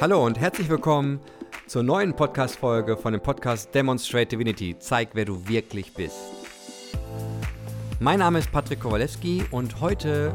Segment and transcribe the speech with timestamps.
[0.00, 1.18] Hallo und herzlich willkommen
[1.66, 4.78] zur neuen Podcast-Folge von dem Podcast Demonstrate Divinity.
[4.78, 6.16] Zeig, wer du wirklich bist.
[7.98, 10.32] Mein Name ist Patrick Kowalewski und heute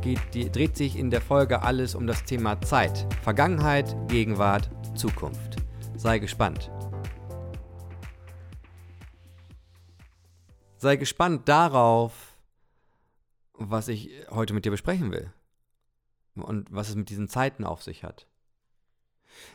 [0.00, 3.04] geht, die, dreht sich in der Folge alles um das Thema Zeit.
[3.24, 5.56] Vergangenheit, Gegenwart, Zukunft.
[5.96, 6.70] Sei gespannt.
[10.76, 12.12] Sei gespannt darauf,
[13.54, 15.32] was ich heute mit dir besprechen will
[16.36, 18.28] und was es mit diesen Zeiten auf sich hat.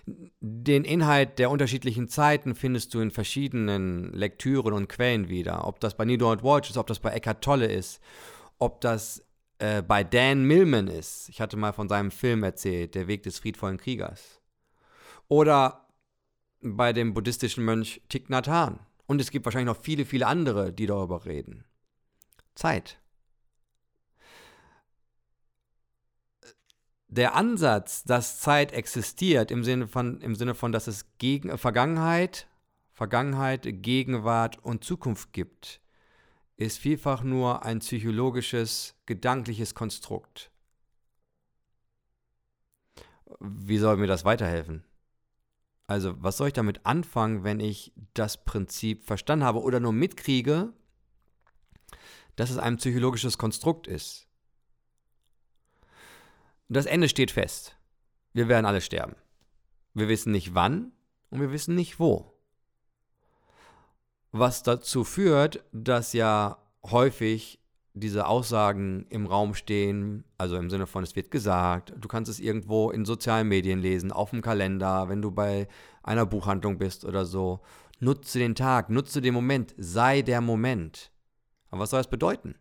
[0.06, 5.68] Den Inhalt der unterschiedlichen Zeiten findest du in verschiedenen Lektüren und Quellen wieder.
[5.68, 8.02] Ob das bei Neil Donald Walsh ist, ob das bei Eckhart Tolle ist,
[8.60, 9.26] ob das
[9.60, 11.30] äh, bei Dan Millman ist.
[11.30, 14.42] Ich hatte mal von seinem Film erzählt, Der Weg des friedvollen Kriegers.
[15.28, 15.88] Oder
[16.62, 18.80] bei dem buddhistischen Mönch Thich Nhat Hanh.
[19.06, 21.66] Und es gibt wahrscheinlich noch viele, viele andere, die darüber reden.
[22.56, 23.00] Zeit.
[27.14, 32.48] Der Ansatz, dass Zeit existiert, im Sinne von, im Sinne von dass es Gegen Vergangenheit,
[32.92, 35.80] Vergangenheit, Gegenwart und Zukunft gibt,
[36.58, 40.52] ist vielfach nur ein psychologisches, gedankliches Konstrukt.
[43.40, 44.84] Wie soll mir das weiterhelfen?
[45.86, 50.74] Also, was soll ich damit anfangen, wenn ich das Prinzip verstanden habe oder nur mitkriege,
[52.36, 54.28] dass es ein psychologisches Konstrukt ist?
[56.74, 57.78] Und das Ende steht fest.
[58.34, 59.16] Wir werden alle sterben.
[59.94, 60.92] Wir wissen nicht wann
[61.30, 62.34] und wir wissen nicht wo.
[64.32, 67.60] Was dazu führt, dass ja häufig
[67.94, 72.40] diese Aussagen im Raum stehen, also im Sinne von, es wird gesagt, du kannst es
[72.40, 75.68] irgendwo in sozialen Medien lesen, auf dem Kalender, wenn du bei
[76.02, 77.60] einer Buchhandlung bist oder so.
[78.00, 81.12] Nutze den Tag, nutze den Moment, sei der Moment.
[81.70, 82.56] Aber was soll das bedeuten?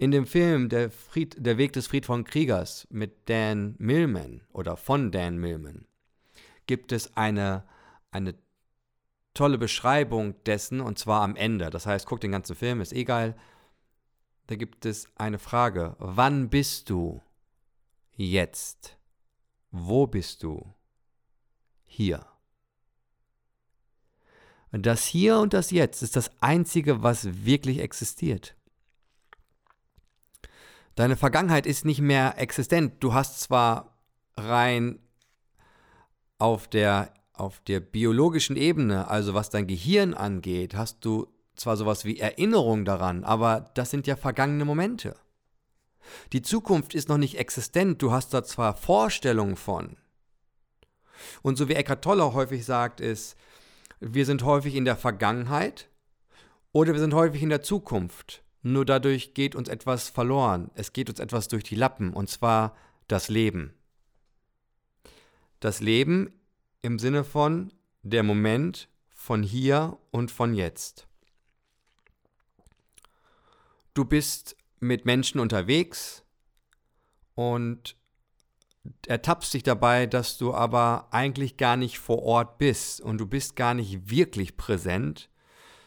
[0.00, 5.12] In dem Film der, Fried, der Weg des friedvollen Kriegers mit Dan Millman oder von
[5.12, 5.86] Dan Millman
[6.64, 7.68] gibt es eine,
[8.10, 8.34] eine
[9.34, 11.68] tolle Beschreibung dessen und zwar am Ende.
[11.68, 13.36] Das heißt, guck den ganzen Film, ist egal.
[14.46, 15.96] Da gibt es eine Frage.
[15.98, 17.20] Wann bist du
[18.16, 18.96] jetzt?
[19.70, 20.72] Wo bist du?
[21.84, 22.24] Hier.
[24.72, 28.56] Und das Hier und das Jetzt ist das Einzige, was wirklich existiert.
[31.00, 32.96] Deine Vergangenheit ist nicht mehr existent.
[33.00, 33.96] Du hast zwar
[34.36, 34.98] rein
[36.36, 42.04] auf der, auf der biologischen Ebene, also was dein Gehirn angeht, hast du zwar sowas
[42.04, 45.16] wie Erinnerung daran, aber das sind ja vergangene Momente.
[46.34, 49.96] Die Zukunft ist noch nicht existent, du hast da zwar Vorstellungen von.
[51.40, 53.38] Und so wie Eckhart Tolle häufig sagt, ist,
[54.00, 55.88] wir sind häufig in der Vergangenheit
[56.72, 58.44] oder wir sind häufig in der Zukunft.
[58.62, 60.70] Nur dadurch geht uns etwas verloren.
[60.74, 62.76] Es geht uns etwas durch die Lappen, und zwar
[63.08, 63.72] das Leben.
[65.60, 66.32] Das Leben
[66.82, 67.72] im Sinne von
[68.02, 71.06] der Moment von hier und von jetzt.
[73.94, 76.24] Du bist mit Menschen unterwegs
[77.34, 77.96] und
[79.06, 83.56] ertappst dich dabei, dass du aber eigentlich gar nicht vor Ort bist und du bist
[83.56, 85.28] gar nicht wirklich präsent,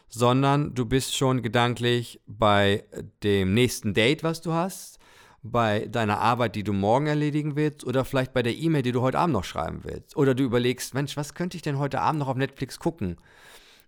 [0.08, 2.84] sondern du bist schon gedanklich bei
[3.22, 4.98] dem nächsten Date, was du hast,
[5.42, 9.02] bei deiner Arbeit, die du morgen erledigen willst oder vielleicht bei der E-Mail, die du
[9.02, 10.16] heute Abend noch schreiben willst.
[10.16, 13.16] Oder du überlegst, Mensch, was könnte ich denn heute Abend noch auf Netflix gucken?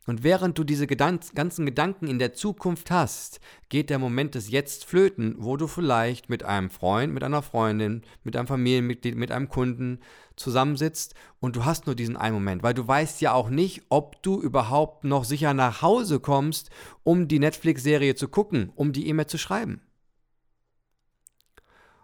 [0.07, 4.85] Und während du diese ganzen Gedanken in der Zukunft hast, geht der Moment des Jetzt
[4.85, 9.49] flöten, wo du vielleicht mit einem Freund, mit einer Freundin, mit einem Familienmitglied, mit einem
[9.49, 9.99] Kunden
[10.37, 14.23] zusammensitzt und du hast nur diesen einen Moment, weil du weißt ja auch nicht, ob
[14.23, 16.71] du überhaupt noch sicher nach Hause kommst,
[17.03, 19.81] um die Netflix-Serie zu gucken, um die E-Mail zu schreiben.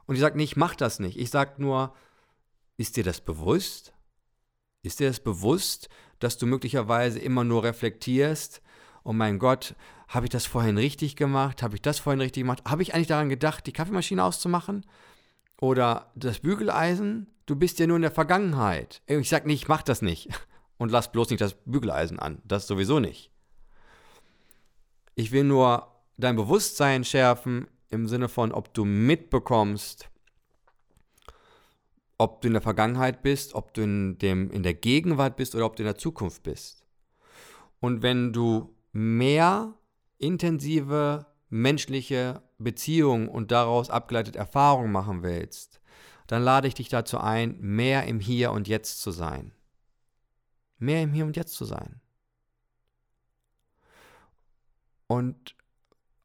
[0.06, 1.18] Und ich sage nicht, mach das nicht.
[1.18, 1.94] Ich sage nur,
[2.76, 3.92] ist dir das bewusst?
[4.82, 5.88] Ist dir das bewusst,
[6.22, 8.62] dass du möglicherweise immer nur reflektierst,
[9.04, 9.74] oh mein Gott,
[10.08, 11.62] habe ich das vorhin richtig gemacht?
[11.62, 12.62] Habe ich das vorhin richtig gemacht?
[12.66, 14.84] Habe ich eigentlich daran gedacht, die Kaffeemaschine auszumachen?
[15.60, 17.28] Oder das Bügeleisen?
[17.46, 19.02] Du bist ja nur in der Vergangenheit.
[19.06, 20.28] Ich sage nicht, mach das nicht.
[20.78, 22.42] Und lass bloß nicht das Bügeleisen an.
[22.44, 23.30] Das sowieso nicht.
[25.14, 25.86] Ich will nur
[26.18, 30.08] dein Bewusstsein schärfen im Sinne von, ob du mitbekommst,
[32.22, 35.66] ob du in der Vergangenheit bist, ob du in, dem, in der Gegenwart bist oder
[35.66, 36.84] ob du in der Zukunft bist.
[37.80, 39.74] Und wenn du mehr
[40.18, 45.80] intensive menschliche Beziehungen und daraus abgeleitet Erfahrungen machen willst,
[46.28, 49.52] dann lade ich dich dazu ein, mehr im Hier und Jetzt zu sein.
[50.78, 52.00] Mehr im Hier und Jetzt zu sein.
[55.08, 55.56] Und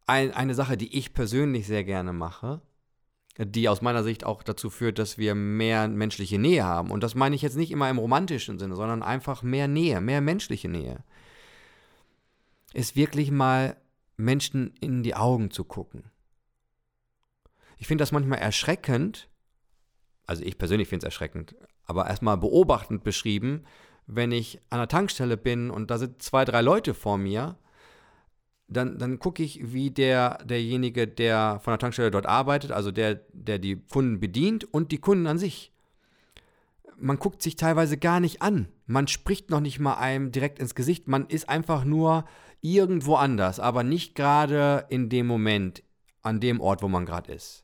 [0.06, 2.62] ein, eine Sache, die ich persönlich sehr gerne mache,
[3.40, 6.90] die aus meiner Sicht auch dazu führt, dass wir mehr menschliche Nähe haben.
[6.92, 10.22] Und das meine ich jetzt nicht immer im romantischen Sinne, sondern einfach mehr Nähe, mehr
[10.22, 11.04] menschliche Nähe.
[12.74, 13.78] Ist wirklich mal
[14.18, 16.06] Menschen in die Augen zu gucken.
[17.78, 19.30] Ich finde das manchmal erschreckend,
[20.26, 21.56] also ich persönlich finde es erschreckend,
[21.86, 23.66] aber erstmal beobachtend beschrieben,
[24.08, 27.58] wenn ich an der Tankstelle bin und da sind zwei, drei Leute vor mir
[28.68, 33.22] dann, dann gucke ich, wie der, derjenige, der von der Tankstelle dort arbeitet, also der,
[33.32, 35.72] der die Kunden bedient und die Kunden an sich.
[36.98, 38.68] Man guckt sich teilweise gar nicht an.
[38.86, 41.08] Man spricht noch nicht mal einem direkt ins Gesicht.
[41.08, 42.26] Man ist einfach nur
[42.62, 45.84] irgendwo anders, aber nicht gerade in dem Moment,
[46.22, 47.64] an dem Ort, wo man gerade ist.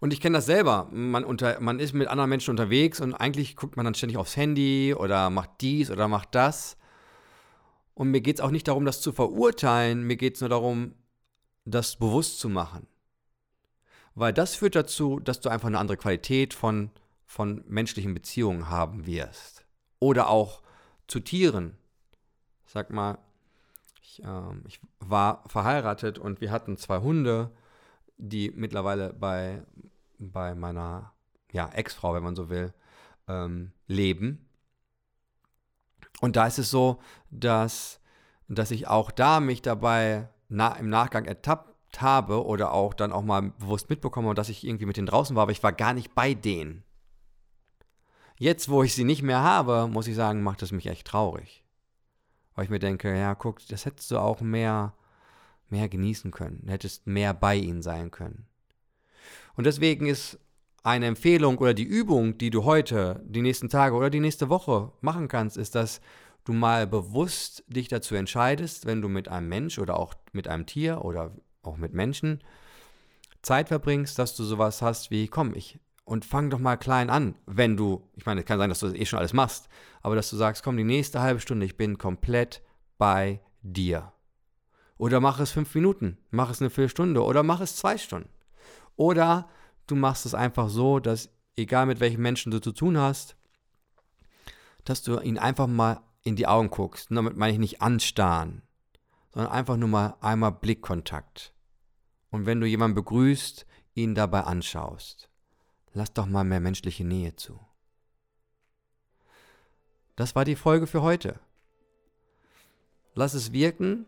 [0.00, 0.88] Und ich kenne das selber.
[0.90, 4.36] Man, unter, man ist mit anderen Menschen unterwegs und eigentlich guckt man dann ständig aufs
[4.36, 6.76] Handy oder macht dies oder macht das.
[7.94, 10.94] Und mir geht es auch nicht darum, das zu verurteilen, mir geht es nur darum,
[11.64, 12.86] das bewusst zu machen.
[14.14, 16.90] Weil das führt dazu, dass du einfach eine andere Qualität von,
[17.26, 19.64] von menschlichen Beziehungen haben wirst.
[19.98, 20.62] Oder auch
[21.06, 21.76] zu Tieren.
[22.66, 23.18] Sag mal,
[24.02, 27.50] ich, äh, ich war verheiratet und wir hatten zwei Hunde,
[28.16, 29.62] die mittlerweile bei,
[30.18, 31.12] bei meiner
[31.52, 32.72] ja, Ex-Frau, wenn man so will,
[33.28, 34.49] ähm, leben.
[36.20, 37.00] Und da ist es so,
[37.30, 38.00] dass,
[38.48, 43.22] dass ich auch da mich dabei na, im Nachgang ertappt habe oder auch dann auch
[43.22, 46.14] mal bewusst mitbekomme, dass ich irgendwie mit denen draußen war, aber ich war gar nicht
[46.14, 46.84] bei denen.
[48.36, 51.64] Jetzt, wo ich sie nicht mehr habe, muss ich sagen, macht es mich echt traurig.
[52.54, 54.94] Weil ich mir denke, ja, guck, das hättest du auch mehr,
[55.68, 56.60] mehr genießen können.
[56.64, 58.46] Du hättest mehr bei ihnen sein können.
[59.56, 60.38] Und deswegen ist
[60.82, 64.92] eine Empfehlung oder die Übung, die du heute, die nächsten Tage oder die nächste Woche
[65.00, 66.00] machen kannst, ist, dass
[66.44, 70.66] du mal bewusst dich dazu entscheidest, wenn du mit einem Mensch oder auch mit einem
[70.66, 72.42] Tier oder auch mit Menschen
[73.42, 77.36] Zeit verbringst, dass du sowas hast wie, komm, ich und fang doch mal klein an,
[77.46, 79.68] wenn du, ich meine, es kann sein, dass du das eh schon alles machst,
[80.02, 82.62] aber dass du sagst, komm, die nächste halbe Stunde, ich bin komplett
[82.98, 84.12] bei dir.
[84.98, 88.28] Oder mach es fünf Minuten, mach es eine Viertelstunde oder mach es zwei Stunden.
[88.96, 89.48] Oder
[89.90, 93.36] du machst es einfach so, dass egal mit welchen Menschen du zu tun hast,
[94.84, 97.10] dass du ihn einfach mal in die Augen guckst.
[97.10, 98.62] Und damit meine ich nicht anstarren,
[99.32, 101.54] sondern einfach nur mal einmal Blickkontakt.
[102.30, 105.28] Und wenn du jemanden begrüßt, ihn dabei anschaust.
[105.92, 107.58] Lass doch mal mehr menschliche Nähe zu.
[110.14, 111.40] Das war die Folge für heute.
[113.14, 114.06] Lass es wirken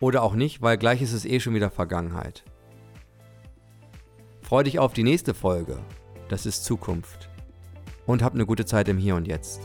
[0.00, 2.44] oder auch nicht, weil gleich ist es eh schon wieder Vergangenheit.
[4.50, 5.78] Freu dich auf die nächste Folge.
[6.28, 7.30] Das ist Zukunft.
[8.04, 9.60] Und hab eine gute Zeit im Hier und Jetzt.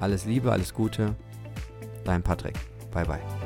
[0.00, 1.14] Alles Liebe, alles Gute.
[2.02, 2.56] Dein Patrick.
[2.90, 3.45] Bye bye.